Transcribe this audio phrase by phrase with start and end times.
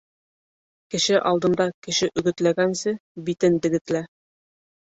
[0.95, 2.97] Кеше алдында кеше өгөтләгәнсе,
[3.29, 4.03] битен дегетлә.